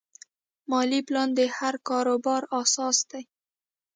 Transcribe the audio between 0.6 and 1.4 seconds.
مالي پلان د